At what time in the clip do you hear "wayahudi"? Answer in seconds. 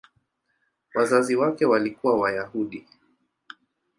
2.19-2.87